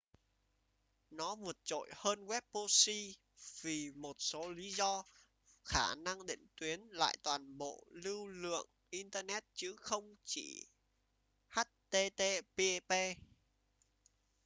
nó 1.09 1.35
vượt 1.35 1.57
trội 1.63 1.89
hơn 1.95 2.25
web 2.25 2.41
proxy 2.51 3.15
vì 3.61 3.91
một 3.95 4.15
số 4.19 4.49
lý 4.49 4.69
do 4.71 5.03
khả 5.65 5.95
năng 5.97 6.25
định 6.25 6.47
tuyến 6.55 6.79
lại 6.81 7.17
toàn 7.23 7.57
bộ 7.57 7.83
lưu 7.91 8.27
lượng 8.27 8.67
internet 8.89 9.43
chứ 9.53 9.75
không 9.77 10.15
chỉ 10.23 10.65
http 11.49 12.91